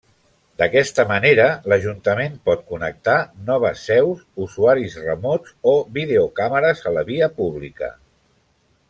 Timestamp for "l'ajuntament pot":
1.73-2.63